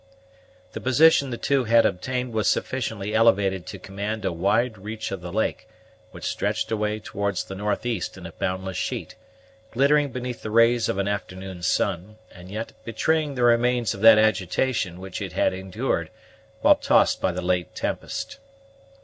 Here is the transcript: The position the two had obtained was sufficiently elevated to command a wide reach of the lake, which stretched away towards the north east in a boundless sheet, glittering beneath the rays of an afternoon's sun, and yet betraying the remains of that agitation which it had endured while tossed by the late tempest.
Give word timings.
The 0.71 0.81
position 0.81 1.29
the 1.29 1.37
two 1.37 1.65
had 1.65 1.85
obtained 1.85 2.33
was 2.33 2.47
sufficiently 2.47 3.13
elevated 3.13 3.67
to 3.67 3.77
command 3.77 4.25
a 4.25 4.33
wide 4.33 4.79
reach 4.79 5.11
of 5.11 5.21
the 5.21 5.31
lake, 5.31 5.67
which 6.09 6.23
stretched 6.23 6.71
away 6.71 6.97
towards 6.99 7.43
the 7.43 7.53
north 7.53 7.85
east 7.85 8.17
in 8.17 8.25
a 8.25 8.31
boundless 8.31 8.77
sheet, 8.77 9.13
glittering 9.69 10.11
beneath 10.11 10.41
the 10.41 10.49
rays 10.49 10.89
of 10.89 10.97
an 10.97 11.07
afternoon's 11.07 11.67
sun, 11.67 12.17
and 12.31 12.49
yet 12.49 12.73
betraying 12.83 13.35
the 13.35 13.43
remains 13.43 13.93
of 13.93 14.01
that 14.01 14.17
agitation 14.17 14.99
which 14.99 15.21
it 15.21 15.33
had 15.33 15.53
endured 15.53 16.09
while 16.61 16.73
tossed 16.75 17.21
by 17.21 17.31
the 17.31 17.43
late 17.43 17.75
tempest. 17.75 18.39